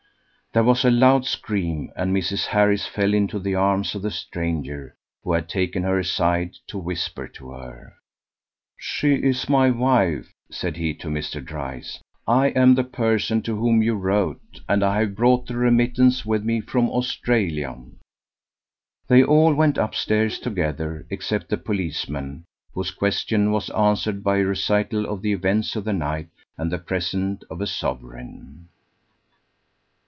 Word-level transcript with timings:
There 0.53 0.65
was 0.65 0.83
a 0.83 0.91
loud 0.91 1.25
scream, 1.25 1.93
and 1.95 2.13
Mrs. 2.13 2.47
Harris 2.47 2.85
fell 2.85 3.13
into 3.13 3.39
the 3.39 3.55
arms 3.55 3.95
of 3.95 4.01
the 4.01 4.11
stranger, 4.11 4.97
who 5.23 5.31
had 5.31 5.47
taken 5.47 5.83
her 5.83 5.97
aside 5.97 6.57
to 6.67 6.77
whisper 6.77 7.25
to 7.29 7.51
her. 7.51 7.93
"She 8.77 9.13
is 9.15 9.47
my 9.47 9.69
wife," 9.71 10.33
said 10.51 10.75
he 10.75 10.93
to 10.95 11.07
Mr. 11.07 11.41
Dryce. 11.41 12.01
"I 12.27 12.47
am 12.49 12.75
the 12.75 12.83
person 12.83 13.41
to 13.43 13.55
whom 13.55 13.81
you 13.81 13.95
wrote, 13.95 14.59
and 14.67 14.83
I 14.83 14.99
have 14.99 15.15
brought 15.15 15.47
the 15.47 15.55
remittance 15.55 16.25
with 16.25 16.43
me 16.43 16.59
from 16.59 16.89
Australia." 16.89 17.77
They 19.07 19.23
all 19.23 19.53
went 19.53 19.77
upstairs 19.77 20.37
together, 20.37 21.07
except 21.09 21.47
the 21.47 21.55
policeman, 21.57 22.43
whose 22.73 22.91
question 22.91 23.51
was 23.53 23.69
answered 23.69 24.21
by 24.21 24.39
a 24.39 24.43
recital 24.45 25.05
of 25.05 25.21
the 25.21 25.31
events 25.31 25.77
of 25.77 25.85
the 25.85 25.93
night, 25.93 26.27
and 26.57 26.69
the 26.69 26.77
present 26.77 27.45
of 27.49 27.61
a 27.61 27.67
sovereign. 27.67 28.67